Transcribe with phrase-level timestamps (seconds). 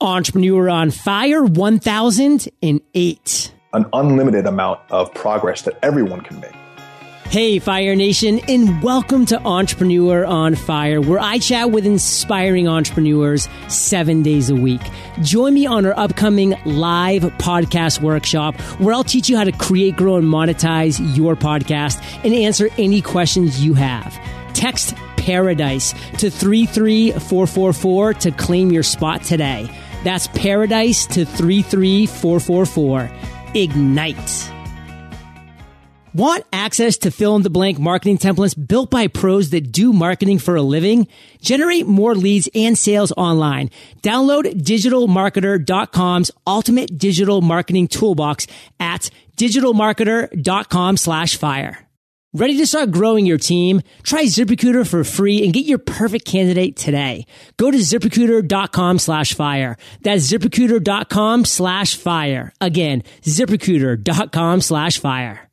[0.00, 3.54] Entrepreneur on Fire 1008.
[3.72, 6.52] An unlimited amount of progress that everyone can make.
[7.30, 13.48] Hey, Fire Nation, and welcome to Entrepreneur on Fire, where I chat with inspiring entrepreneurs
[13.68, 14.82] seven days a week.
[15.22, 19.96] Join me on our upcoming live podcast workshop, where I'll teach you how to create,
[19.96, 24.12] grow, and monetize your podcast and answer any questions you have.
[24.52, 29.70] Text Paradise to 33444 to claim your spot today.
[30.04, 33.10] That's Paradise to 33444.
[33.54, 34.52] Ignite.
[36.16, 40.38] Want access to fill in the blank marketing templates built by pros that do marketing
[40.38, 41.08] for a living?
[41.42, 43.70] Generate more leads and sales online.
[44.00, 48.46] Download digitalmarketer.com's ultimate digital marketing toolbox
[48.80, 51.85] at digitalmarketer.com slash fire.
[52.38, 53.80] Ready to start growing your team?
[54.02, 57.24] Try ZipRecruiter for free and get your perfect candidate today.
[57.56, 59.78] Go to ziprecruiter.com slash fire.
[60.02, 62.52] That's ziprecruiter.com slash fire.
[62.60, 65.48] Again, ziprecruiter.com slash fire.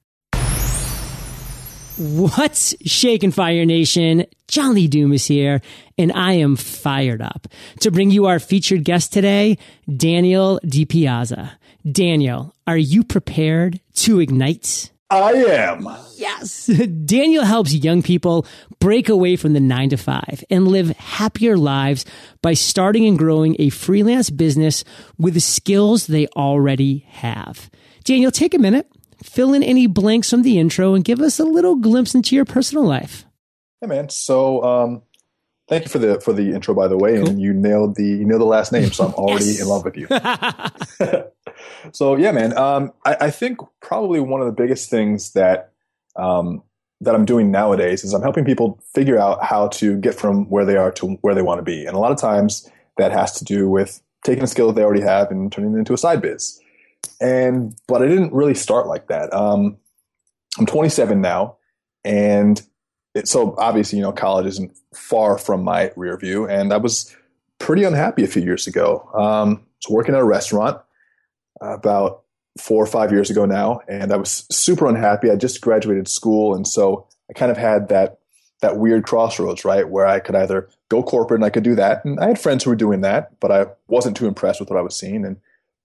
[1.98, 4.26] What's shaking Fire Nation?
[4.50, 5.61] John Lee Dumas here,
[5.98, 7.48] and I am fired up
[7.80, 11.52] to bring you our featured guest today, Daniel DiPiazza.
[11.89, 14.92] Daniel, are you prepared to ignite?
[15.14, 15.88] I am.
[16.17, 16.66] Yes.
[17.06, 18.45] Daniel helps young people
[18.80, 22.05] break away from the nine to five and live happier lives
[22.42, 24.83] by starting and growing a freelance business
[25.17, 27.70] with the skills they already have.
[28.03, 28.88] Daniel, take a minute,
[29.23, 32.45] fill in any blanks from the intro, and give us a little glimpse into your
[32.45, 33.25] personal life.
[33.81, 34.09] Hey man.
[34.09, 35.02] So um
[35.70, 37.17] thank you for the for the intro by the way.
[37.17, 37.30] Cool.
[37.30, 39.61] And you nailed the you nailed the last name, so I'm already Yes.
[39.61, 40.08] in love with you.
[41.92, 42.58] so yeah, man.
[42.58, 45.72] Um, I, I think probably one of the biggest things that
[46.16, 46.64] um,
[47.02, 50.66] that I'm doing nowadays is I'm helping people figure out how to get from where
[50.66, 53.34] they are to where they want to be, and a lot of times that has
[53.39, 55.98] to do with taking a skill that they already have and turning it into a
[55.98, 56.59] side biz.
[57.20, 59.34] And but I didn't really start like that.
[59.34, 59.78] Um,
[60.58, 61.58] I'm 27 now,
[62.06, 62.61] and
[63.15, 67.15] it, so obviously you know college isn't far from my rear view, and I was
[67.60, 69.10] pretty unhappy a few years ago.
[69.14, 70.80] Um, I was working at a restaurant
[71.61, 72.21] about
[72.59, 75.31] four or five years ago now, and I was super unhappy.
[75.31, 78.19] I just graduated school, and so I kind of had that
[78.61, 82.05] that weird crossroads, right, where I could either go corporate and I could do that,
[82.05, 84.80] and I had friends who were doing that, but I wasn't too impressed with what
[84.80, 85.37] I was seeing, and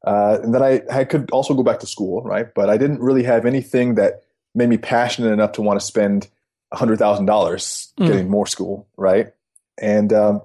[0.06, 3.00] uh, and then I, I could also go back to school, right, but I didn't
[3.00, 4.22] really have anything that
[4.54, 6.28] made me passionate enough to want to spend
[6.72, 8.06] hundred thousand dollars Mm.
[8.06, 9.32] getting more school, right,
[9.80, 10.42] and um,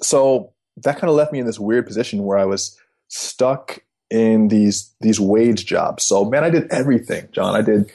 [0.00, 3.80] so that kind of left me in this weird position where I was stuck
[4.10, 6.04] in these these wage jobs.
[6.04, 7.54] So man, I did everything, John.
[7.54, 7.90] I did.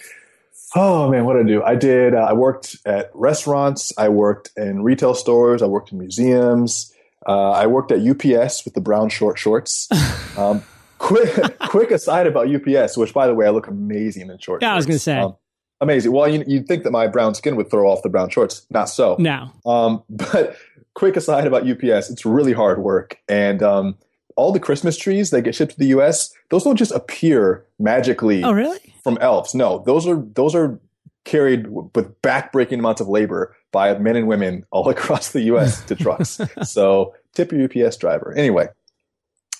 [0.76, 1.64] Oh man, what did I do?
[1.64, 2.16] I did.
[2.16, 3.92] Uh, I worked at restaurants.
[3.98, 5.62] I worked in retail stores.
[5.62, 6.94] I worked in museums.
[7.28, 9.88] Uh, I worked at UPS with the brown short shorts.
[10.38, 10.64] Um,
[10.98, 14.62] quick, quick aside about UPS, which by the way, I look amazing in short.
[14.62, 15.18] Yeah, I was gonna say.
[15.18, 15.36] Um,
[15.82, 16.14] amazing.
[16.14, 18.66] Well, you, you'd think that my brown skin would throw off the brown shorts.
[18.70, 19.18] Not so.
[19.20, 19.52] No.
[19.66, 20.56] Um, but
[20.94, 23.18] quick aside about UPS, it's really hard work.
[23.28, 23.98] And um,
[24.36, 28.44] all the Christmas trees that get shipped to the US, those don't just appear magically
[28.44, 28.94] oh really?
[29.04, 29.54] from elves.
[29.56, 30.80] No, those are those are
[31.24, 35.96] carried with backbreaking amounts of labor by men and women all across the US to
[35.96, 36.40] trucks.
[36.64, 38.34] so tip your UPS driver.
[38.36, 38.68] Anyway,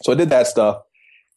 [0.04, 0.84] so I did that stuff.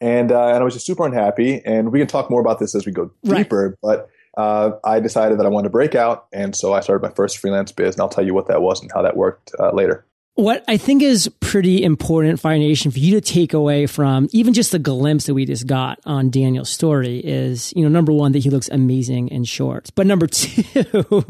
[0.00, 1.62] And, uh, and I was just super unhappy.
[1.64, 3.38] And we can talk more about this as we go Right.
[3.38, 3.78] deeper.
[3.80, 6.26] But uh, I decided that I wanted to break out.
[6.32, 7.94] And so I started my first freelance biz.
[7.94, 10.04] And I'll tell you what that was and how that worked uh, later.
[10.36, 14.52] What I think is pretty important, Fire Nation, for you to take away from even
[14.52, 18.32] just the glimpse that we just got on Daniel's story is, you know, number one,
[18.32, 19.90] that he looks amazing in shorts.
[19.90, 21.24] But number two,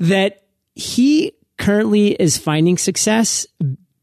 [0.00, 0.42] that
[0.74, 3.46] he currently is finding success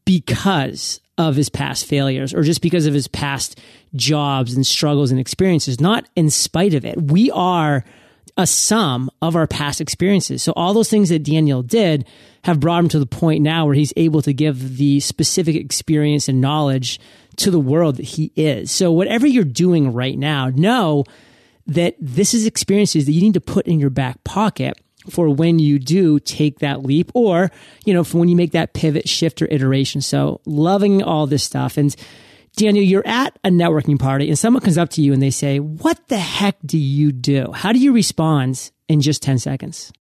[0.04, 3.60] because of his past failures or just because of his past
[3.94, 7.00] jobs and struggles and experiences, not in spite of it.
[7.00, 7.84] We are
[8.36, 10.42] a sum of our past experiences.
[10.42, 12.06] So all those things that Daniel did
[12.42, 16.28] have brought him to the point now where he's able to give the specific experience
[16.28, 16.98] and knowledge
[17.36, 18.70] to the world that he is.
[18.70, 21.04] So whatever you're doing right now, know
[21.66, 24.78] that this is experiences that you need to put in your back pocket
[25.10, 27.50] for when you do take that leap or,
[27.84, 30.00] you know, for when you make that pivot, shift, or iteration.
[30.00, 31.76] So loving all this stuff.
[31.76, 31.94] And
[32.56, 35.58] Daniel, you're at a networking party and someone comes up to you and they say,
[35.58, 37.50] What the heck do you do?
[37.52, 39.92] How do you respond in just 10 seconds?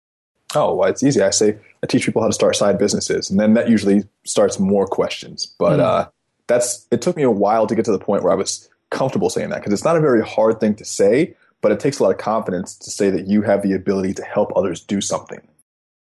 [0.56, 1.22] Oh, well, it's easy.
[1.22, 4.60] I say I teach people how to start side businesses, and then that usually starts
[4.60, 5.48] more questions.
[5.58, 5.84] But Mm.
[5.84, 6.10] uh,
[6.48, 9.30] that's it took me a while to get to the point where I was comfortable
[9.32, 12.04] saying that because it's not a very hard thing to say, but it takes a
[12.04, 15.42] lot of confidence to say that you have the ability to help others do something.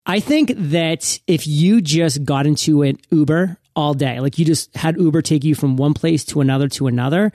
[0.05, 4.19] I think that if you just got into an Uber all day.
[4.19, 7.31] Like you just had Uber take you from one place to another to another.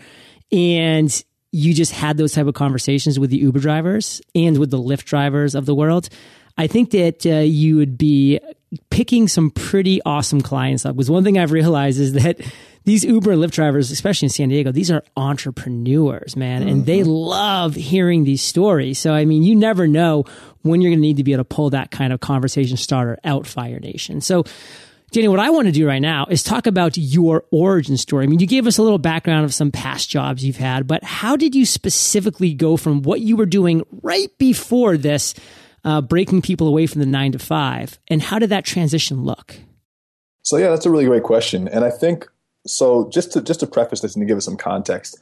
[0.50, 4.78] And you just had those type of conversations with the Uber drivers and with the
[4.78, 6.08] Lyft drivers of the world.
[6.56, 8.40] I think that uh, you would be
[8.90, 10.94] picking some pretty awesome clients up.
[10.94, 12.40] Because one thing I've realized is that
[12.84, 16.70] these Uber and Lyft drivers, especially in San Diego, these are entrepreneurs, man, mm-hmm.
[16.70, 17.10] and they mm-hmm.
[17.10, 18.98] love hearing these stories.
[18.98, 20.24] So, I mean, you never know
[20.62, 23.18] when you're going to need to be able to pull that kind of conversation starter
[23.24, 24.20] out Fire Nation.
[24.20, 24.44] So,
[25.10, 28.24] Danny, what I want to do right now is talk about your origin story.
[28.24, 31.02] I mean, you gave us a little background of some past jobs you've had, but
[31.02, 35.34] how did you specifically go from what you were doing right before this,
[35.82, 39.56] uh, breaking people away from the nine to five, and how did that transition look?
[40.42, 41.68] So, yeah, that's a really great question.
[41.68, 42.28] And I think
[42.66, 43.08] so.
[43.10, 45.18] Just to just to preface this and to give us some context,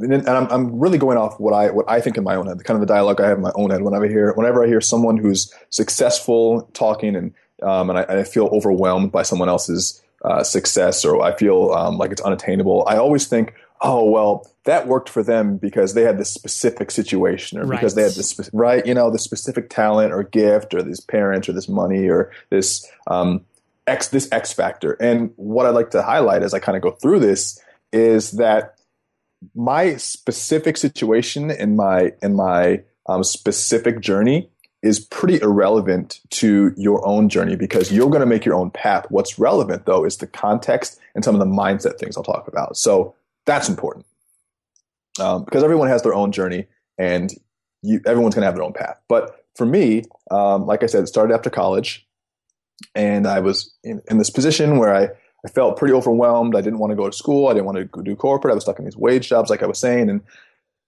[0.00, 2.58] and I'm, I'm really going off what I what I think in my own head,
[2.58, 4.64] the kind of the dialogue I have in my own head whenever I hear whenever
[4.64, 9.48] I hear someone who's successful talking and um, and I, I, feel overwhelmed by someone
[9.48, 12.84] else's uh, success or I feel um, like it's unattainable.
[12.86, 17.58] I always think, oh well, that worked for them because they had this specific situation
[17.58, 17.78] or right.
[17.78, 21.48] because they had this right, you know, the specific talent or gift or these parents
[21.48, 23.44] or this money or this um,
[23.86, 24.92] X this X factor.
[25.00, 27.60] And what I'd like to highlight as I kind of go through this
[27.92, 28.76] is that
[29.54, 34.50] my specific situation in my in my um, specific journey
[34.82, 39.06] is pretty irrelevant to your own journey because you're going to make your own path.
[39.10, 42.76] What's relevant though is the context and some of the mindset things I'll talk about.
[42.76, 44.06] So that's important
[45.18, 46.66] um, because everyone has their own journey
[46.98, 47.32] and
[47.82, 48.98] you, everyone's going to have their own path.
[49.08, 52.06] But for me, um, like I said, it started after college
[52.94, 55.08] and I was in, in, this position where I,
[55.44, 56.56] I felt pretty overwhelmed.
[56.56, 57.48] I didn't want to go to school.
[57.48, 58.52] I didn't want to do corporate.
[58.52, 60.08] I was stuck in these wage jobs, like I was saying.
[60.08, 60.22] And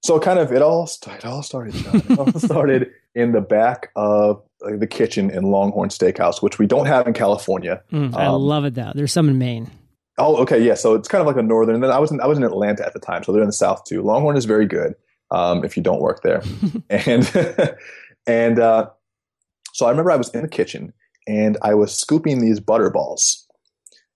[0.02, 4.42] so kind of it all, it all started, it all started in the back of
[4.60, 7.82] the kitchen in Longhorn Steakhouse, which we don't have in California.
[7.92, 8.92] Mm, I um, love it though.
[8.94, 9.70] There's some in Maine.
[10.18, 10.74] Oh, okay, yeah.
[10.74, 11.76] So it's kind of like a northern.
[11.76, 13.48] And then I was in, I was in Atlanta at the time, so they're in
[13.48, 14.02] the south too.
[14.02, 14.94] Longhorn is very good
[15.30, 16.42] um, if you don't work there.
[16.90, 17.76] and
[18.26, 18.90] and uh,
[19.72, 20.92] so I remember I was in the kitchen
[21.26, 23.46] and I was scooping these butter balls,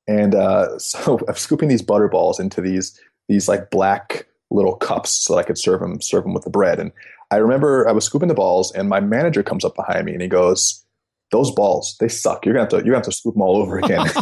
[0.07, 2.99] and uh, so I'm scooping these butter balls into these
[3.29, 6.51] these like black little cups so that I could serve them serve them with the
[6.51, 6.79] bread.
[6.79, 6.93] And
[7.31, 10.23] I remember I was scooping the balls, and my manager comes up behind me and
[10.23, 10.85] he goes,
[11.33, 12.45] "Those balls, they suck.
[12.45, 14.07] You're gonna have to you're gonna have to scoop them all over again."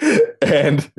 [0.42, 0.90] and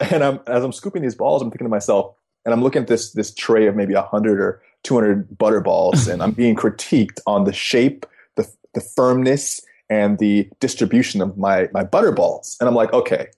[0.00, 2.14] and I'm as I'm scooping these balls, I'm thinking to myself,
[2.44, 6.22] and I'm looking at this this tray of maybe hundred or 200 butter balls, and
[6.22, 8.06] I'm being critiqued on the shape,
[8.36, 12.56] the the firmness, and the distribution of my my butter balls.
[12.60, 13.28] And I'm like, okay,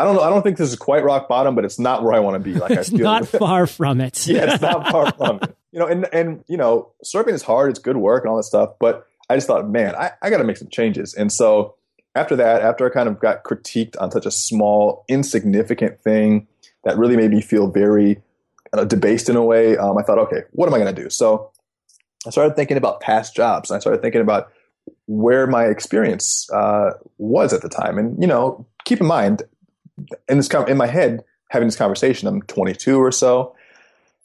[0.00, 0.22] I don't know.
[0.22, 2.40] I don't think this is quite rock bottom, but it's not where I want to
[2.40, 2.54] be.
[2.54, 4.26] Like it's not far from it.
[4.26, 5.54] yeah, it's not far from it.
[5.72, 7.68] You know, and and you know, surfing is hard.
[7.68, 8.70] It's good work and all that stuff.
[8.80, 11.12] But I just thought, man, I, I got to make some changes.
[11.12, 11.74] And so
[12.14, 16.48] after that, after I kind of got critiqued on such a small, insignificant thing
[16.84, 18.22] that really made me feel very
[18.72, 21.10] uh, debased in a way, um, I thought, okay, what am I going to do?
[21.10, 21.50] So
[22.26, 23.70] I started thinking about past jobs.
[23.70, 24.50] I started thinking about
[25.06, 27.98] where my experience uh, was at the time.
[27.98, 29.42] And you know, keep in mind,
[30.28, 33.54] in this in my head, having this conversation, I'm 22 or so,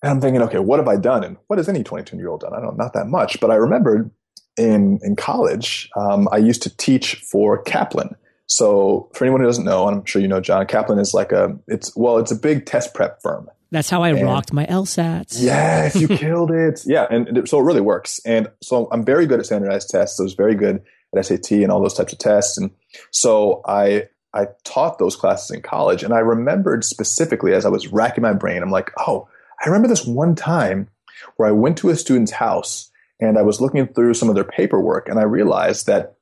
[0.02, 1.24] and I'm thinking, okay, what have I done?
[1.24, 2.54] And what has any 22 year old done?
[2.54, 3.40] I don't, not that much.
[3.40, 4.12] But I remembered
[4.58, 8.16] in in college, um, I used to teach for Kaplan.
[8.48, 11.32] So for anyone who doesn't know, and I'm sure you know, John Kaplan is like
[11.32, 13.50] a it's well, it's a big test prep firm.
[13.72, 15.42] That's how I and rocked my LSATs.
[15.42, 16.82] Yes, you killed it.
[16.86, 18.20] Yeah, and so it really works.
[18.26, 20.20] And so I'm very good at standardized tests.
[20.20, 20.84] I was very good
[21.16, 22.58] at SAT and all those types of tests.
[22.58, 22.72] And
[23.12, 27.88] so I I taught those classes in college, and I remembered specifically as I was
[27.88, 29.28] racking my brain, I'm like, oh,
[29.64, 30.90] I remember this one time
[31.38, 34.44] where I went to a student's house and I was looking through some of their
[34.44, 36.18] paperwork, and I realized that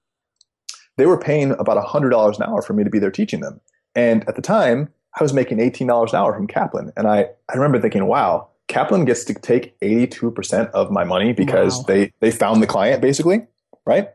[0.98, 3.62] they were paying about $100 an hour for me to be there teaching them.
[3.96, 4.90] And at the time,
[5.20, 6.92] I was making $18 an hour from Kaplan.
[6.96, 11.78] And I, I remember thinking, wow, Kaplan gets to take 82% of my money because
[11.80, 11.84] wow.
[11.88, 13.48] they, they found the client basically,
[13.86, 14.10] right?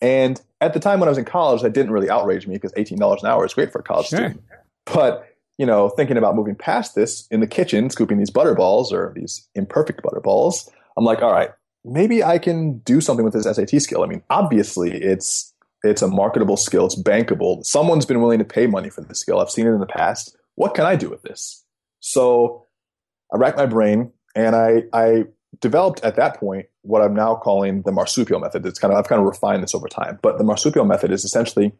[0.00, 2.72] And at the time when I was in college, that didn't really outrage me because
[2.72, 4.18] $18 an hour is great for a college sure.
[4.18, 4.42] student.
[4.86, 5.28] But,
[5.58, 9.12] you know, thinking about moving past this in the kitchen, scooping these butter balls or
[9.14, 11.50] these imperfect butter balls, I'm like, all right,
[11.84, 14.02] maybe I can do something with this SAT skill.
[14.02, 15.52] I mean, obviously it's
[15.84, 17.64] it's a marketable skill, it's bankable.
[17.66, 19.40] Someone's been willing to pay money for this skill.
[19.40, 20.36] I've seen it in the past.
[20.54, 21.64] What can I do with this?
[21.98, 22.66] So
[23.34, 25.24] I racked my brain and I I
[25.60, 28.66] developed at that point what I'm now calling the marsupial method.
[28.66, 31.24] It's kind of I've kind of refined this over time, but the marsupial method is
[31.24, 31.72] essentially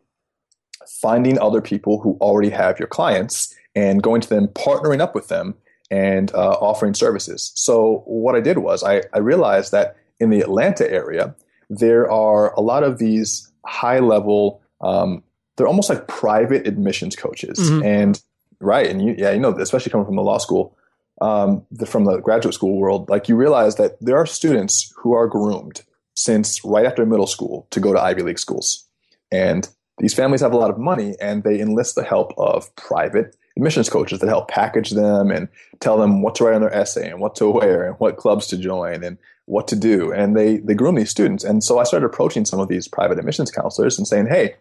[1.01, 5.29] finding other people who already have your clients and going to them, partnering up with
[5.29, 5.55] them,
[5.91, 7.53] and uh, offering services.
[7.55, 11.35] So what I did was I, I realized that in the Atlanta area
[11.69, 15.23] there are a lot of these high level um,
[15.57, 17.59] they're almost like private admissions coaches.
[17.59, 17.85] Mm-hmm.
[17.85, 18.23] And
[18.61, 20.77] right, and you, yeah, you know, especially coming from the law school,
[21.23, 25.13] um, the, from the graduate school world, like you realize that there are students who
[25.13, 25.83] are groomed
[26.15, 28.87] since right after middle school to go to Ivy League schools,
[29.31, 33.37] and these families have a lot of money, and they enlist the help of private
[33.57, 35.49] admissions coaches that help package them and
[35.81, 38.47] tell them what to write on their essay and what to wear and what clubs
[38.49, 40.13] to join and what to do.
[40.13, 41.45] And they they groom these students.
[41.45, 44.57] And so I started approaching some of these private admissions counselors and saying, hey,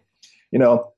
[0.50, 0.91] you know,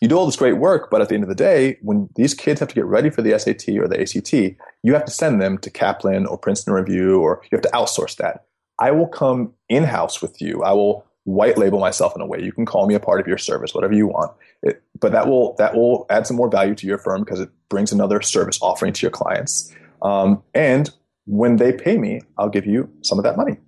[0.00, 2.32] you do all this great work, but at the end of the day, when these
[2.32, 4.32] kids have to get ready for the SAT or the ACT,
[4.82, 8.16] you have to send them to Kaplan or Princeton Review, or you have to outsource
[8.16, 8.46] that.
[8.78, 10.62] I will come in house with you.
[10.62, 12.42] I will white label myself in a way.
[12.42, 14.32] You can call me a part of your service, whatever you want.
[14.62, 17.50] It, but that will that will add some more value to your firm because it
[17.68, 19.70] brings another service offering to your clients.
[20.00, 20.90] Um, and
[21.26, 23.58] when they pay me, I'll give you some of that money.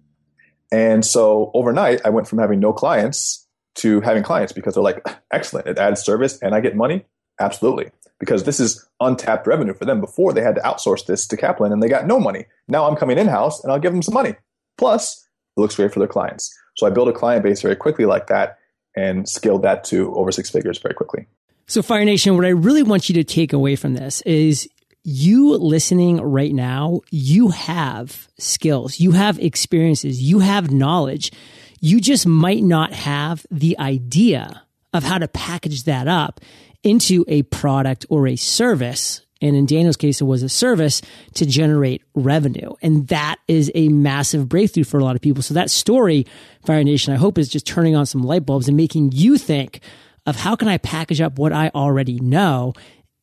[0.71, 3.42] And so overnight, I went from having no clients
[3.77, 7.05] to having clients because they're like, excellent, it adds service and I get money?
[7.41, 7.91] Absolutely.
[8.19, 10.01] Because this is untapped revenue for them.
[10.01, 12.47] Before they had to outsource this to Kaplan and they got no money.
[12.69, 14.37] Now I'm coming in house and I'll give them some money.
[14.79, 16.57] Plus, it looks great for their clients.
[16.77, 18.59] So I built a client base very quickly like that
[18.97, 21.27] and scaled that to over six figures very quickly.
[21.67, 24.69] So, Fire Nation, what I really want you to take away from this is
[25.05, 31.33] you listening right now, you have skills, you have experiences, you have knowledge
[31.83, 34.63] you just might not have the idea
[34.95, 36.41] of how to package that up
[36.85, 39.21] into a product or a service.
[39.41, 41.03] And in Daniel's case, it was a service
[41.35, 42.75] to generate revenue.
[42.83, 45.43] And that is a massive breakthrough for a lot of people.
[45.43, 46.25] So that story,
[46.65, 49.81] Fire Nation, I hope is just turning on some light bulbs and making you think
[50.25, 52.75] of how can I package up what I already know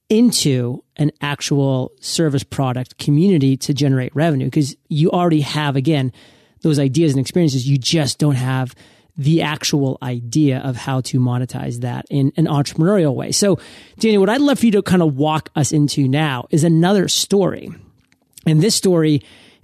[0.09, 6.11] into an actual service product community to generate revenue because you already have, again,
[6.61, 7.67] those ideas and experiences.
[7.67, 8.75] You just don't have
[9.17, 13.33] the actual idea of how to monetize that in an entrepreneurial way.
[13.33, 13.59] So,
[13.99, 17.09] Danny, what I'd love for you to kind of walk us into now is another
[17.09, 17.69] story.
[18.45, 19.21] And this story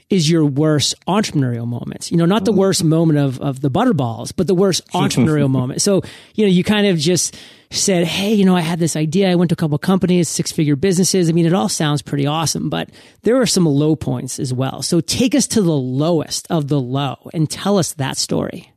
[0.09, 2.11] is your worst entrepreneurial moment.
[2.11, 2.59] You know, not the mm-hmm.
[2.59, 5.81] worst moment of, of the butterballs, but the worst entrepreneurial moment.
[5.81, 6.01] So,
[6.35, 7.35] you know, you kind of just
[7.71, 9.31] said, Hey, you know, I had this idea.
[9.31, 11.29] I went to a couple companies, six figure businesses.
[11.29, 12.89] I mean, it all sounds pretty awesome, but
[13.23, 14.81] there are some low points as well.
[14.81, 18.71] So take us to the lowest of the low and tell us that story.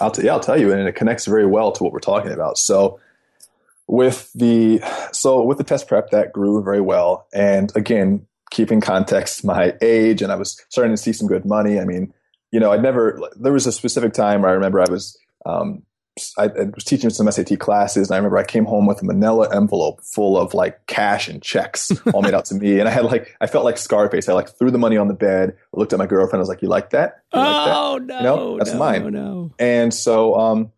[0.00, 0.72] I'll, t- yeah, I'll tell you.
[0.72, 2.56] And it connects very well to what we're talking about.
[2.56, 2.98] So
[3.86, 4.80] with the,
[5.12, 7.26] so with the test prep that grew very well.
[7.34, 11.78] And again, keeping context my age and I was starting to see some good money.
[11.78, 12.12] I mean,
[12.52, 15.16] you know, I'd never, there was a specific time where I remember I was,
[15.46, 15.82] um,
[16.38, 19.04] I, I, was teaching some SAT classes, and I remember I came home with a
[19.04, 22.78] manila envelope full of like cash and checks all made out to me.
[22.78, 24.28] And I had like, I felt like Scarface.
[24.28, 26.62] I like threw the money on the bed, looked at my girlfriend, I was like,
[26.62, 27.22] "You like that?
[27.32, 28.06] You like oh that?
[28.06, 29.52] no, you know, that's no, mine." No.
[29.58, 30.72] And so, um,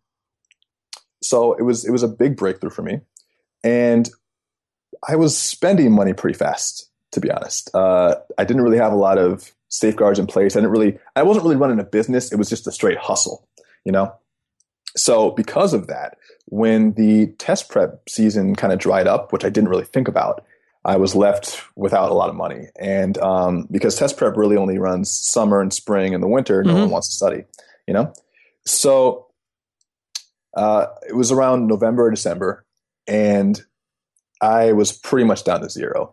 [1.21, 2.99] so it was it was a big breakthrough for me,
[3.63, 4.09] and
[5.07, 7.73] I was spending money pretty fast, to be honest.
[7.73, 10.55] Uh, I didn't really have a lot of safeguards in place.
[10.55, 12.31] I didn't really, I wasn't really running a business.
[12.31, 13.47] It was just a straight hustle,
[13.85, 14.13] you know.
[14.95, 19.49] So because of that, when the test prep season kind of dried up, which I
[19.49, 20.45] didn't really think about,
[20.85, 22.67] I was left without a lot of money.
[22.77, 26.67] And um, because test prep really only runs summer and spring and the winter, mm-hmm.
[26.67, 26.91] no one mm-hmm.
[26.91, 27.43] wants to study,
[27.87, 28.13] you know?
[28.65, 29.27] So
[30.55, 32.65] uh, it was around November or December,
[33.07, 33.59] and
[34.41, 36.11] I was pretty much down to zero.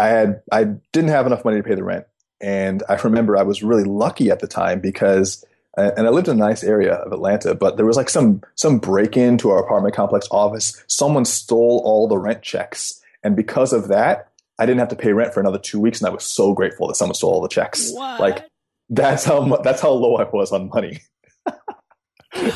[0.00, 2.06] I had I didn't have enough money to pay the rent,
[2.40, 5.44] and I remember I was really lucky at the time because
[5.76, 8.78] and I lived in a nice area of Atlanta, but there was like some some
[8.78, 10.82] break in to our apartment complex office.
[10.88, 14.28] Someone stole all the rent checks, and because of that,
[14.58, 16.00] I didn't have to pay rent for another two weeks.
[16.00, 17.92] And I was so grateful that someone stole all the checks.
[17.92, 18.20] What?
[18.20, 18.46] Like
[18.88, 21.00] that's how that's how low I was on money.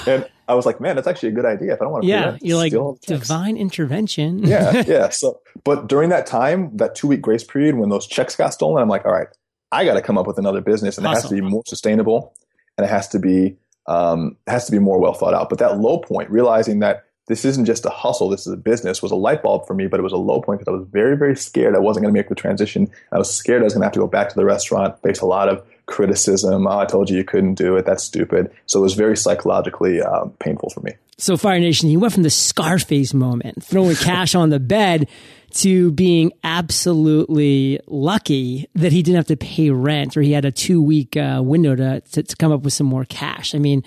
[0.07, 1.73] and I was like, man, that's actually a good idea.
[1.73, 2.73] If I don't want to, yeah, you're like
[3.07, 4.43] divine intervention.
[4.45, 5.09] yeah, yeah.
[5.09, 8.83] So, but during that time, that two week grace period when those checks got stolen,
[8.83, 9.29] I'm like, all right,
[9.73, 11.19] I got to come up with another business, and awesome.
[11.19, 12.35] it has to be more sustainable
[12.77, 15.51] and it has to be um, has to be more well thought out.
[15.51, 19.03] But that low point, realizing that this isn't just a hustle, this is a business,
[19.03, 19.87] was a light bulb for me.
[19.87, 22.15] But it was a low point because I was very, very scared I wasn't going
[22.15, 22.91] to make the transition.
[23.13, 25.21] I was scared I was going to have to go back to the restaurant, face
[25.21, 26.67] a lot of criticism.
[26.67, 27.87] Oh, I told you you couldn't do it.
[27.87, 28.51] That's stupid.
[28.67, 30.93] So it was very psychologically um, painful for me.
[31.17, 35.09] So Fire Nation, you went from the Scarface moment, throwing cash on the bed,
[35.55, 40.51] to being absolutely lucky that he didn't have to pay rent or he had a
[40.51, 43.55] two week uh, window to, to, to come up with some more cash.
[43.55, 43.85] I mean,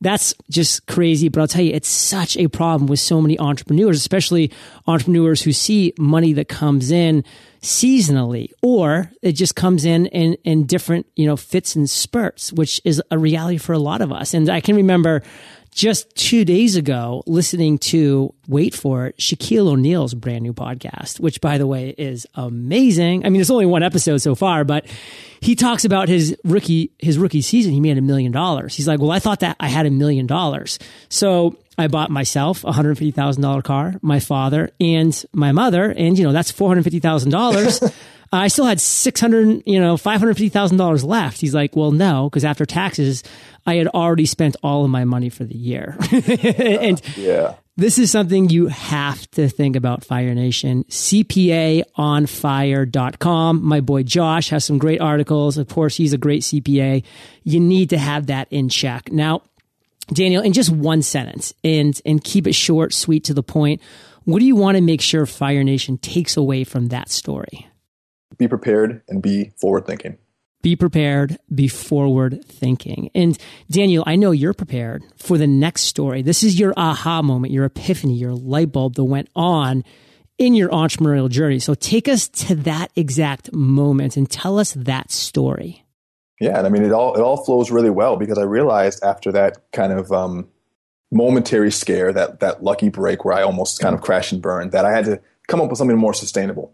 [0.00, 1.28] that's just crazy.
[1.28, 4.50] But I'll tell you, it's such a problem with so many entrepreneurs, especially
[4.86, 7.24] entrepreneurs who see money that comes in
[7.60, 12.80] seasonally or it just comes in in, in different, you know, fits and spurts, which
[12.84, 14.32] is a reality for a lot of us.
[14.32, 15.22] And I can remember
[15.72, 21.40] just two days ago listening to, wait for it, Shaquille O'Neal's brand new podcast, which
[21.40, 23.24] by the way is amazing.
[23.24, 24.86] I mean, it's only one episode so far, but
[25.40, 27.72] he talks about his rookie, his rookie season.
[27.72, 28.74] He made a million dollars.
[28.74, 30.78] He's like, well, I thought that I had a million dollars.
[31.08, 35.90] So I bought myself a hundred fifty thousand dollar car, my father and my mother,
[35.90, 37.82] and you know that's four hundred fifty thousand dollars.
[38.32, 41.40] I still had six hundred, you know, five hundred fifty thousand dollars left.
[41.40, 43.24] He's like, well, no, because after taxes,
[43.66, 45.96] I had already spent all of my money for the year.
[46.12, 47.56] and yeah.
[47.76, 50.84] This is something you have to think about, Fire Nation.
[50.84, 53.64] CPAonfire.com.
[53.64, 55.56] My boy Josh has some great articles.
[55.56, 57.02] Of course, he's a great CPA.
[57.42, 59.10] You need to have that in check.
[59.10, 59.44] Now,
[60.12, 63.80] Daniel, in just one sentence and, and keep it short, sweet to the point.
[64.24, 67.68] What do you want to make sure Fire Nation takes away from that story?
[68.38, 70.18] Be prepared and be forward thinking
[70.62, 73.10] be prepared, be forward thinking.
[73.14, 73.38] And
[73.70, 76.22] Daniel, I know you're prepared for the next story.
[76.22, 79.84] This is your aha moment, your epiphany, your light bulb that went on
[80.38, 81.58] in your entrepreneurial journey.
[81.58, 85.84] So take us to that exact moment and tell us that story.
[86.40, 89.30] Yeah, and I mean it all it all flows really well because I realized after
[89.32, 90.48] that kind of um,
[91.12, 94.84] momentary scare, that that lucky break where I almost kind of crashed and burned, that
[94.84, 96.72] I had to come up with something more sustainable.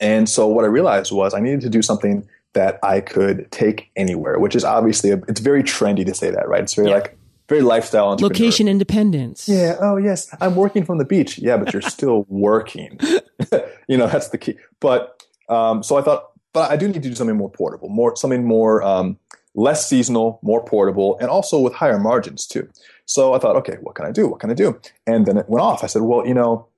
[0.00, 3.90] And so what I realized was I needed to do something that I could take
[3.96, 6.62] anywhere, which is obviously a, it's very trendy to say that, right?
[6.62, 6.94] It's very yeah.
[6.96, 9.48] like very lifestyle and location independence.
[9.48, 9.76] Yeah.
[9.80, 11.38] Oh yes, I'm working from the beach.
[11.38, 12.98] Yeah, but you're still working.
[13.88, 14.56] you know that's the key.
[14.80, 18.16] But um, so I thought, but I do need to do something more portable, more
[18.16, 19.18] something more um,
[19.54, 22.70] less seasonal, more portable, and also with higher margins too.
[23.04, 24.28] So I thought, okay, what can I do?
[24.28, 24.80] What can I do?
[25.06, 25.84] And then it went off.
[25.84, 26.68] I said, well, you know,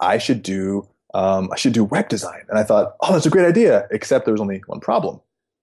[0.00, 2.42] I should do um, I should do web design.
[2.48, 5.20] And I thought, oh, that's a great idea, except there was only one problem.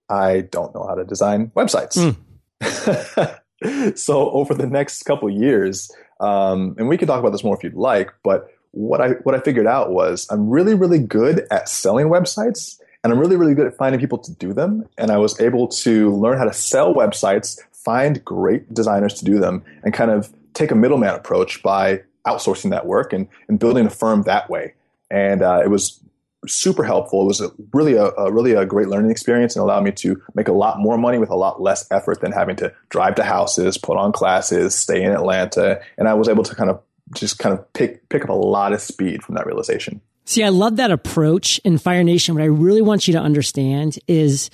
[0.08, 2.16] I don't know how to design websites.
[2.62, 3.98] Mm.
[3.98, 5.90] so over the next couple years,
[6.20, 9.34] um, and we can talk about this more if you'd like, but what I what
[9.34, 13.54] I figured out was I'm really really good at selling websites, and I'm really really
[13.54, 14.84] good at finding people to do them.
[14.98, 19.38] And I was able to learn how to sell websites, find great designers to do
[19.38, 23.86] them, and kind of take a middleman approach by outsourcing that work and, and building
[23.86, 24.74] a firm that way
[25.10, 26.00] and uh, it was
[26.46, 27.22] super helpful.
[27.22, 30.20] It was a, really a, a, really a great learning experience and allowed me to
[30.34, 33.24] make a lot more money with a lot less effort than having to drive to
[33.24, 36.80] houses, put on classes, stay in Atlanta, and I was able to kind of
[37.14, 40.00] just kind of pick pick up a lot of speed from that realization.
[40.26, 42.34] See, I love that approach in Fire Nation.
[42.34, 44.50] What I really want you to understand is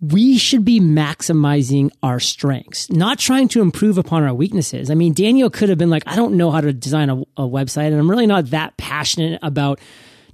[0.00, 4.88] we should be maximizing our strengths, not trying to improve upon our weaknesses.
[4.88, 7.42] I mean, Daniel could have been like, I don't know how to design a, a,
[7.42, 9.80] website, and I'm really not that passionate about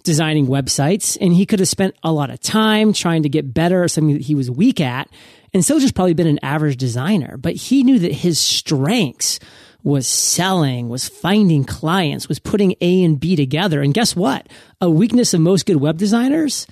[0.04, 1.16] designing websites.
[1.22, 4.14] And he could have spent a lot of time trying to get better at something
[4.14, 5.08] that he was weak at,
[5.54, 7.38] and still just probably been an average designer.
[7.38, 9.40] But he knew that his strengths
[9.87, 13.83] was selling, was finding clients, was putting A and B together.
[13.83, 14.49] And guess what?
[14.81, 16.66] A weakness of most good web designers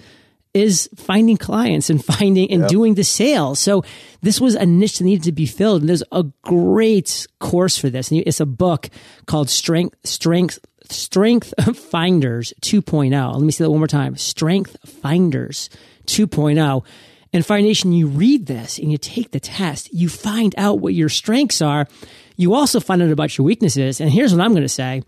[0.52, 2.70] is finding clients and finding and yep.
[2.70, 3.60] doing the sales.
[3.60, 3.84] So
[4.20, 5.82] this was a niche that needed to be filled.
[5.82, 8.10] And there's a great course for this.
[8.10, 8.90] And it's a book
[9.26, 10.58] called Strength, Strength,
[10.90, 13.32] Strength Finders 2.0.
[13.32, 14.16] Let me say that one more time.
[14.16, 15.70] Strength Finders
[16.06, 16.84] 2.0.
[17.32, 20.94] And Fire Nation, you read this and you take the test, you find out what
[20.94, 21.86] your strengths are.
[22.36, 24.00] You also find out about your weaknesses.
[24.00, 25.02] And here's what I'm going to say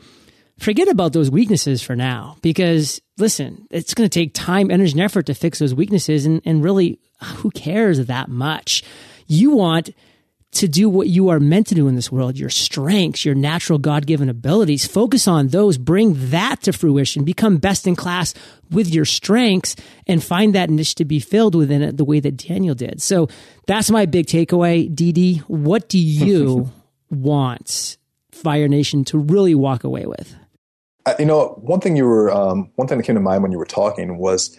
[0.58, 5.00] forget about those weaknesses for now because listen, it's going to take time, energy, and
[5.00, 6.26] effort to fix those weaknesses.
[6.26, 8.82] And, and really, who cares that much?
[9.26, 9.90] You want
[10.52, 13.78] to do what you are meant to do in this world, your strengths, your natural
[13.78, 14.86] God given abilities.
[14.86, 18.32] Focus on those, bring that to fruition, become best in class
[18.70, 22.38] with your strengths and find that niche to be filled within it the way that
[22.38, 23.02] Daniel did.
[23.02, 23.28] So
[23.66, 24.88] that's my big takeaway.
[24.88, 26.72] DD, what do you
[27.11, 27.97] want
[28.33, 30.37] Fire Nation to really walk away with?
[31.19, 33.59] you know, one thing you were, um, one thing that came to mind when you
[33.59, 34.59] were talking was,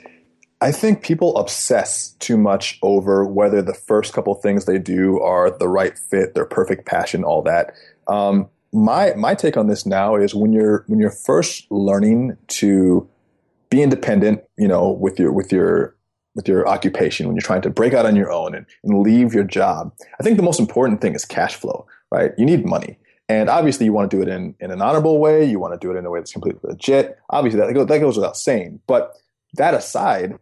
[0.61, 5.51] I think people obsess too much over whether the first couple things they do are
[5.51, 7.73] the right fit, their perfect passion, all that.
[8.07, 13.07] Um, my my take on this now is when you're when you're first learning to
[13.69, 15.95] be independent, you know, with your with your
[16.35, 19.33] with your occupation, when you're trying to break out on your own and, and leave
[19.33, 22.31] your job, I think the most important thing is cash flow, right?
[22.37, 22.97] You need money.
[23.29, 25.43] And obviously, you want to do it in, in an honorable way.
[25.43, 27.17] You want to do it in a way that's completely legit.
[27.29, 28.79] Obviously, that, that goes without saying.
[28.87, 29.13] But
[29.55, 30.37] that aside,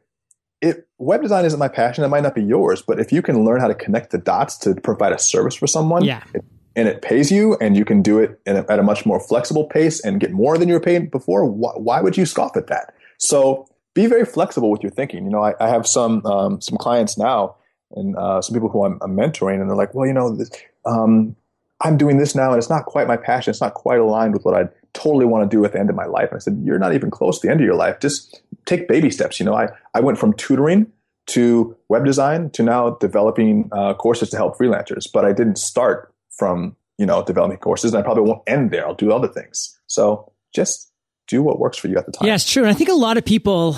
[0.62, 2.04] it, web design isn't my passion.
[2.04, 2.84] It might not be yours.
[2.84, 5.65] But if you can learn how to connect the dots to provide a service for
[5.67, 6.23] someone, yeah.
[6.34, 9.19] It, and it pays you, and you can do it a, at a much more
[9.19, 12.58] flexible pace and get more than you were paid before, why, why would you scoff
[12.58, 12.93] at that?
[13.17, 15.23] So be very flexible with your thinking.
[15.23, 17.56] You know, I, I have some um, some clients now
[17.91, 20.49] and uh, some people who I'm, I'm, mentoring, and they're like, well, you know, this,
[20.86, 21.36] um,
[21.81, 23.51] I'm doing this now and it's not quite my passion.
[23.51, 25.95] It's not quite aligned with what I totally want to do at the end of
[25.95, 26.29] my life.
[26.29, 27.99] And I said, You're not even close to the end of your life.
[27.99, 29.39] Just take baby steps.
[29.39, 30.91] You know, I, I went from tutoring
[31.27, 35.05] to web design to now developing uh, courses to help freelancers.
[35.11, 38.88] But I didn't start from, you know, developing courses and I probably won't end there.
[38.88, 39.77] I'll do other things.
[39.88, 40.91] So just
[41.27, 42.27] do what works for you at the time.
[42.27, 42.63] Yeah, it's true.
[42.63, 43.75] And I think a lot of people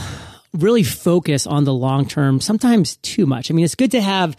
[0.53, 3.49] really focus on the long term, sometimes too much.
[3.49, 4.35] I mean, it's good to have,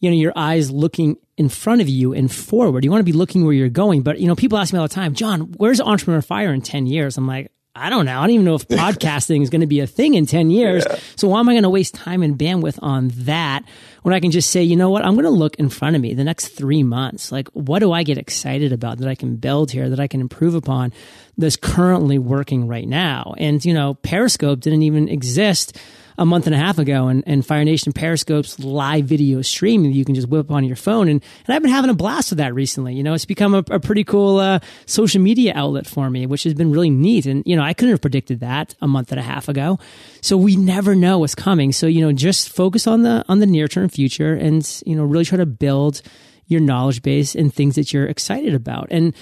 [0.00, 2.84] you know, your eyes looking in front of you and forward.
[2.84, 4.02] You want to be looking where you're going.
[4.02, 6.86] But, you know, people ask me all the time, John, where's Entrepreneur Fire in 10
[6.86, 7.16] years?
[7.16, 8.18] I'm like, I don't know.
[8.18, 10.84] I don't even know if podcasting is going to be a thing in 10 years.
[10.88, 10.98] Yeah.
[11.16, 13.64] So why am I going to waste time and bandwidth on that
[14.02, 15.04] when I can just say, you know what?
[15.04, 17.30] I'm going to look in front of me the next three months.
[17.30, 20.20] Like, what do I get excited about that I can build here, that I can
[20.20, 20.92] improve upon
[21.38, 23.34] that's currently working right now?
[23.38, 25.78] And, you know, Periscope didn't even exist
[26.20, 29.88] a month and a half ago and, and Fire Nation Periscope's live video stream that
[29.88, 31.08] you can just whip up on your phone.
[31.08, 32.94] And, and I've been having a blast with that recently.
[32.94, 36.44] You know, it's become a, a pretty cool uh, social media outlet for me, which
[36.44, 37.24] has been really neat.
[37.24, 39.78] And, you know, I couldn't have predicted that a month and a half ago.
[40.20, 41.72] So we never know what's coming.
[41.72, 45.04] So, you know, just focus on the, on the near term future and, you know,
[45.04, 46.02] really try to build
[46.48, 48.88] your knowledge base and things that you're excited about.
[48.90, 49.14] And,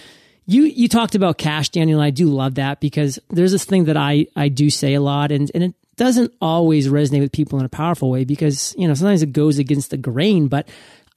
[0.51, 2.01] you you talked about cash, Daniel.
[2.01, 5.31] I do love that because there's this thing that I I do say a lot,
[5.31, 8.95] and and it doesn't always resonate with people in a powerful way because, you know,
[8.95, 10.69] sometimes it goes against the grain, but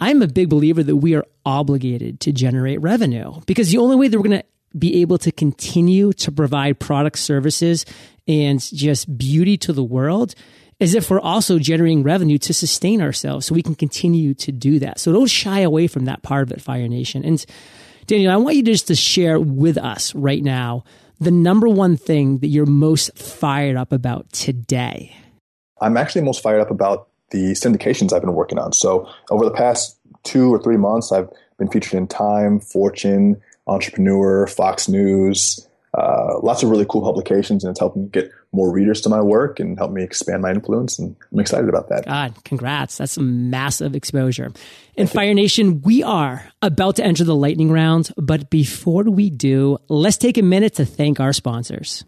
[0.01, 4.09] I'm a big believer that we are obligated to generate revenue because the only way
[4.09, 4.45] that we're going to
[4.77, 7.85] be able to continue to provide product services
[8.27, 10.33] and just beauty to the world
[10.79, 14.79] is if we're also generating revenue to sustain ourselves so we can continue to do
[14.79, 14.99] that.
[14.99, 17.23] So don't shy away from that part of it, Fire Nation.
[17.23, 17.45] And
[18.07, 20.83] Daniel, I want you just to share with us right now
[21.21, 25.15] the number one thing that you're most fired up about today?
[25.79, 28.73] I'm actually most fired up about the syndications I've been working on.
[28.73, 31.29] So over the past two or three months, I've
[31.59, 37.71] been featured in Time, Fortune, Entrepreneur, Fox News, uh, lots of really cool publications, and
[37.71, 40.97] it's helping get more readers to my work and help me expand my influence.
[40.99, 42.05] And I'm excited about that.
[42.05, 42.97] God, congrats.
[42.97, 44.51] That's some massive exposure.
[44.95, 48.11] In Fire Nation, we are about to enter the lightning round.
[48.17, 52.05] But before we do, let's take a minute to thank our sponsors.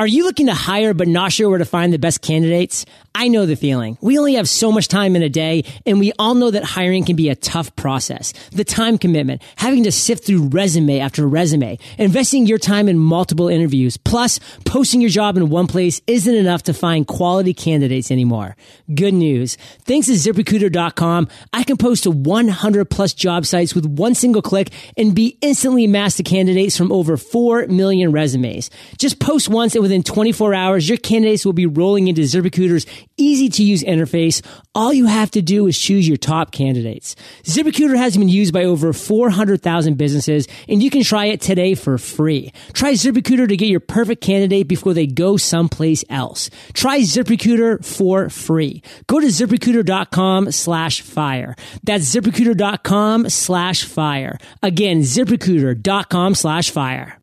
[0.00, 2.86] Are you looking to hire but not sure where to find the best candidates?
[3.16, 3.98] I know the feeling.
[4.00, 7.04] We only have so much time in a day, and we all know that hiring
[7.04, 8.32] can be a tough process.
[8.52, 13.48] The time commitment, having to sift through resume after resume, investing your time in multiple
[13.48, 18.54] interviews, plus posting your job in one place isn't enough to find quality candidates anymore.
[18.94, 19.56] Good news.
[19.80, 24.70] Thanks to ziprecruiter.com, I can post to 100 plus job sites with one single click
[24.96, 28.70] and be instantly matched to candidates from over 4 million resumes.
[28.96, 33.48] Just post once and within 24 hours, your candidates will be rolling into ZipRecruiter's easy
[33.48, 34.44] to use interface.
[34.74, 37.16] All you have to do is choose your top candidates.
[37.44, 41.96] ZipRecruiter has been used by over 400,000 businesses and you can try it today for
[41.96, 42.52] free.
[42.74, 46.50] Try ZipRecruiter to get your perfect candidate before they go someplace else.
[46.74, 48.82] Try ZipRecruiter for free.
[49.06, 51.56] Go to ziprecruiter.com slash fire.
[51.82, 54.38] That's ziprecruiter.com slash fire.
[54.62, 57.17] Again, ziprecruiter.com slash fire.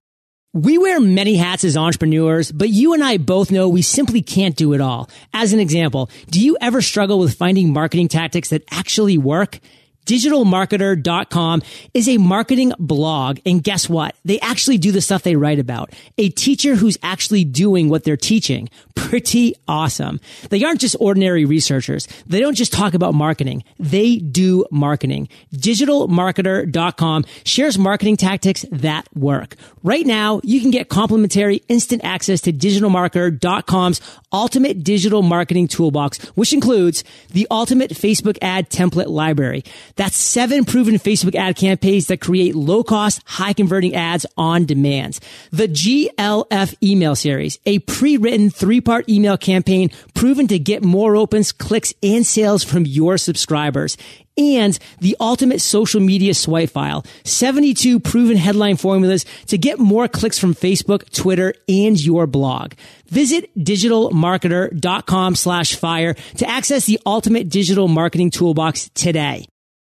[0.55, 4.55] We wear many hats as entrepreneurs, but you and I both know we simply can't
[4.55, 5.09] do it all.
[5.33, 9.59] As an example, do you ever struggle with finding marketing tactics that actually work?
[10.05, 11.61] digitalmarketer.com
[11.93, 13.39] is a marketing blog.
[13.45, 14.15] And guess what?
[14.23, 15.91] They actually do the stuff they write about.
[16.17, 18.69] A teacher who's actually doing what they're teaching.
[18.95, 20.19] Pretty awesome.
[20.49, 22.07] They aren't just ordinary researchers.
[22.25, 23.63] They don't just talk about marketing.
[23.79, 25.29] They do marketing.
[25.53, 29.55] Digitalmarketer.com shares marketing tactics that work.
[29.83, 36.53] Right now, you can get complimentary instant access to digitalmarketer.com's ultimate digital marketing toolbox, which
[36.53, 39.63] includes the ultimate Facebook ad template library.
[39.95, 45.19] That's seven proven Facebook ad campaigns that create low cost, high converting ads on demand.
[45.51, 51.51] The GLF email series, a pre-written three part email campaign proven to get more opens,
[51.51, 53.97] clicks, and sales from your subscribers
[54.38, 57.05] and the ultimate social media swipe file.
[57.23, 62.73] 72 proven headline formulas to get more clicks from Facebook, Twitter, and your blog.
[63.08, 69.47] Visit digitalmarketer.com slash fire to access the ultimate digital marketing toolbox today.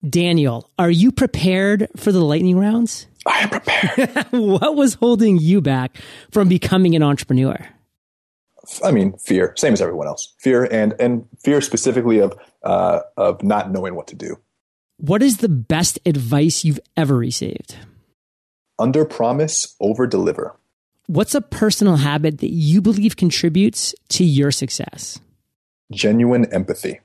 [0.09, 3.07] Daniel, are you prepared for the lightning rounds?
[3.27, 4.27] I am prepared.
[4.31, 5.99] what was holding you back
[6.31, 7.57] from becoming an entrepreneur?
[8.85, 10.35] I mean, fear, same as everyone else.
[10.39, 14.37] Fear and and fear specifically of uh, of not knowing what to do.
[14.99, 17.77] What is the best advice you've ever received?
[18.79, 20.57] Under promise, over deliver.
[21.07, 25.19] What's a personal habit that you believe contributes to your success?
[25.91, 27.01] Genuine empathy.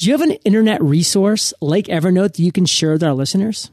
[0.00, 3.70] Do you have an internet resource like Evernote that you can share with our listeners?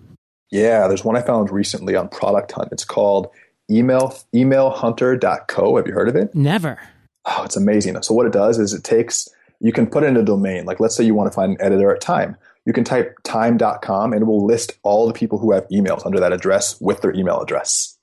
[0.52, 2.68] Yeah, there's one I found recently on Product Hunt.
[2.74, 3.30] It's called
[3.72, 5.78] email emailhunter.co.
[5.78, 6.36] Have you heard of it?
[6.36, 6.82] Never.
[7.24, 8.02] Oh, it's amazing.
[8.02, 9.30] So what it does is it takes
[9.62, 10.66] you can put in a domain.
[10.66, 12.36] Like let's say you want to find an editor at Time.
[12.66, 16.20] You can type time.com and it will list all the people who have emails under
[16.20, 17.97] that address with their email address.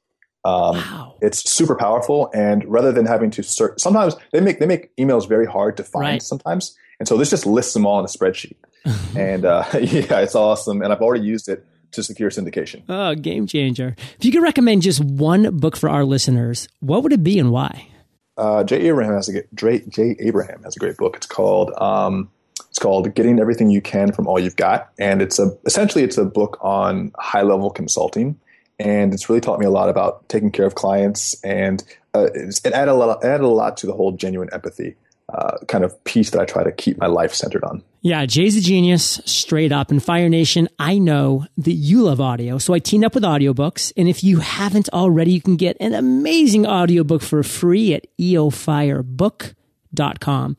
[0.45, 1.15] Um, wow.
[1.23, 5.29] It's super powerful, and rather than having to search, sometimes they make they make emails
[5.29, 6.05] very hard to find.
[6.05, 6.23] Right.
[6.23, 8.57] Sometimes, and so this just lists them all in a spreadsheet.
[9.17, 10.83] and uh, yeah, it's awesome.
[10.83, 12.83] And I've already used it to secure syndication.
[12.89, 13.97] Oh, game changer!
[14.19, 17.51] If you could recommend just one book for our listeners, what would it be and
[17.51, 17.89] why?
[18.37, 21.17] Uh, Jay Abraham has a Jay, Jay Abraham has a great book.
[21.17, 22.31] It's called um,
[22.69, 26.19] it's called Getting Everything You Can from All You've Got, and it's a essentially it's
[26.19, 28.39] a book on high level consulting,
[28.79, 31.83] and it's really taught me a lot about taking care of clients, and
[32.15, 34.97] uh, it added a lot added a lot to the whole genuine empathy
[35.29, 37.83] uh, kind of piece that I try to keep my life centered on.
[38.03, 39.91] Yeah, Jay's a genius, straight up.
[39.91, 43.93] And Fire Nation, I know that you love audio, so I teamed up with audiobooks.
[43.97, 50.57] And if you haven't already, you can get an amazing audiobook for free at eofirebook.com.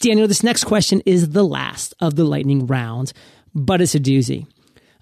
[0.00, 3.12] Daniel, this next question is the last of the lightning round,
[3.54, 4.48] but it's a doozy.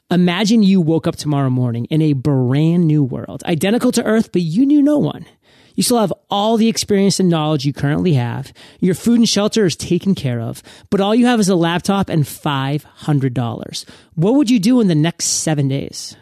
[0.08, 4.42] Imagine you woke up tomorrow morning in a brand new world, identical to Earth, but
[4.42, 5.26] you knew no one.
[5.74, 8.52] You still have all the experience and knowledge you currently have.
[8.78, 12.08] Your food and shelter is taken care of, but all you have is a laptop
[12.08, 13.84] and $500.
[14.14, 16.16] What would you do in the next seven days?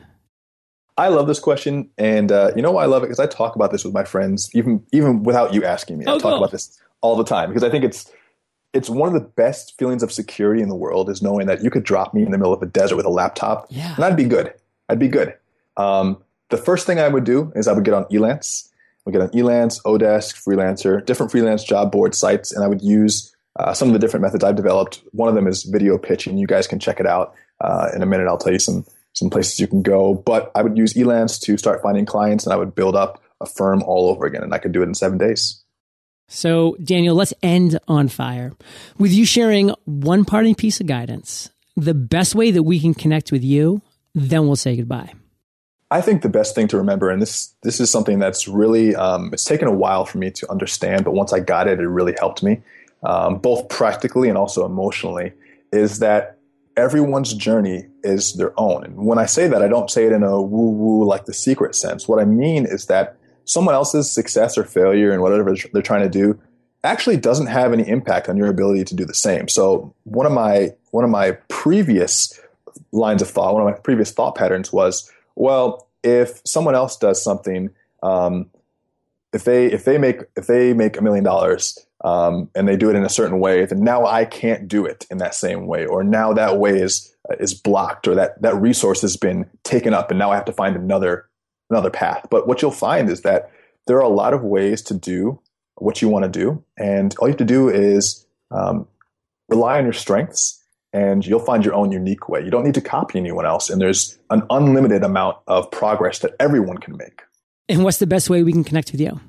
[0.97, 3.55] I love this question, and uh, you know why I love it because I talk
[3.55, 6.07] about this with my friends, even even without you asking me.
[6.07, 6.39] I oh, talk cool.
[6.39, 8.11] about this all the time because I think it's
[8.75, 11.71] it's one of the best feelings of security in the world is knowing that you
[11.71, 13.95] could drop me in the middle of a desert with a laptop, yeah.
[13.95, 14.53] and I'd be good.
[14.89, 15.35] I'd be good.
[15.77, 16.19] Um,
[16.51, 18.69] the first thing I would do is I would get on Elance
[19.05, 23.35] we get on Elance, Odesk, Freelancer, different freelance job board sites, and I would use
[23.57, 25.03] uh, some of the different methods I've developed.
[25.13, 26.39] One of them is video pitching.
[26.39, 28.27] You guys can check it out uh, in a minute.
[28.27, 30.15] I'll tell you some some places you can go.
[30.15, 33.47] But I would use Elance to start finding clients, and I would build up a
[33.47, 35.63] firm all over again, and I could do it in seven days.
[36.29, 38.53] So, Daniel, let's end on fire
[38.99, 43.31] with you sharing one parting piece of guidance, the best way that we can connect
[43.31, 43.83] with you.
[44.15, 45.13] Then we'll say goodbye.
[45.91, 49.31] I think the best thing to remember, and this this is something that's really um,
[49.33, 52.15] it's taken a while for me to understand, but once I got it, it really
[52.19, 52.63] helped me,
[53.03, 55.33] um, both practically and also emotionally,
[55.73, 56.39] is that
[56.77, 58.85] everyone's journey is their own.
[58.85, 61.35] And when I say that, I don't say it in a woo woo like the
[61.35, 62.09] secret sense.
[62.09, 66.09] What I mean is that someone else's success or failure and whatever they're trying to
[66.09, 66.39] do
[66.83, 69.49] actually doesn't have any impact on your ability to do the same.
[69.49, 72.39] So one of my one of my previous
[72.93, 77.23] lines of thought, one of my previous thought patterns was well, if someone else does
[77.23, 77.71] something,
[78.03, 78.51] um,
[79.33, 82.91] if they if they make if they make a million dollars um, and they do
[82.91, 85.87] it in a certain way, then now I can't do it in that same way,
[85.87, 90.11] or now that way is is blocked, or that that resource has been taken up,
[90.11, 91.27] and now I have to find another
[91.71, 92.27] another path.
[92.31, 93.51] But what you'll find is that
[93.87, 95.41] there are a lot of ways to do
[95.77, 98.87] what you want to do, and all you have to do is um,
[99.49, 100.61] rely on your strengths
[100.95, 102.41] and you'll find your own unique way.
[102.43, 106.35] You don't need to copy anyone else, and there's an unlimited amount of progress that
[106.39, 107.23] everyone can make.
[107.69, 109.21] And what's the best way we can connect with you?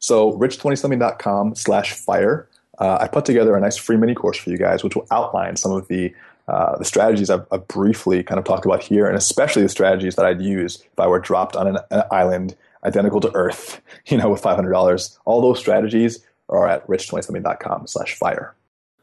[0.00, 2.48] So rich20something.com slash fire.
[2.78, 5.54] Uh, I put together a nice free mini course for you guys, which will outline
[5.56, 6.12] some of the
[6.52, 10.16] uh, the strategies I've, I've, briefly kind of talked about here, and especially the strategies
[10.16, 14.18] that I'd use if I were dropped on an, an island identical to Earth, you
[14.18, 15.18] know, with $500.
[15.24, 18.54] All those strategies are at rich20something.com slash fire.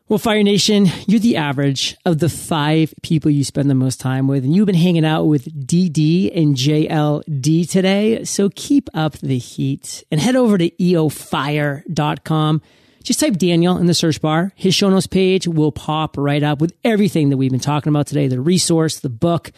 [0.07, 4.27] Well, Fire Nation, you're the average of the five people you spend the most time
[4.27, 4.43] with.
[4.43, 8.23] And you've been hanging out with DD and JLD today.
[8.25, 12.61] So keep up the heat and head over to eofire.com.
[13.09, 14.53] Just type Daniel in the search bar.
[14.55, 18.05] His show notes page will pop right up with everything that we've been talking about
[18.05, 19.51] today the resource, the book,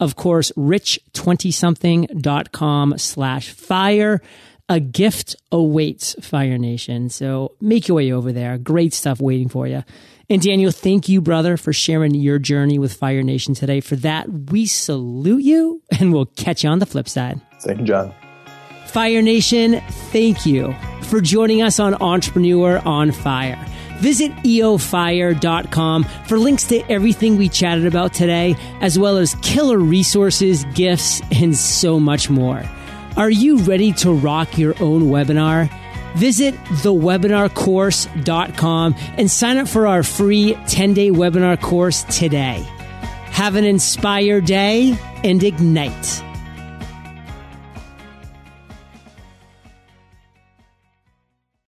[0.00, 4.22] of course, rich20something.com slash fire
[4.70, 7.10] a gift awaits Fire Nation.
[7.10, 8.56] So make your way over there.
[8.56, 9.84] Great stuff waiting for you.
[10.30, 13.80] And Daniel, thank you, brother, for sharing your journey with Fire Nation today.
[13.80, 17.42] For that, we salute you and we'll catch you on the flip side.
[17.60, 18.14] Thank you, John.
[18.86, 23.64] Fire Nation, thank you for joining us on Entrepreneur on Fire.
[23.98, 30.64] Visit eofire.com for links to everything we chatted about today, as well as killer resources,
[30.74, 32.62] gifts, and so much more.
[33.16, 35.70] Are you ready to rock your own webinar?
[36.16, 42.66] Visit thewebinarcourse.com and sign up for our free 10 day webinar course today.
[43.30, 46.22] Have an inspired day and ignite.